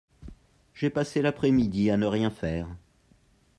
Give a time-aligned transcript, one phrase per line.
[0.73, 2.67] J'ai passé l'après-midi à ne rien faire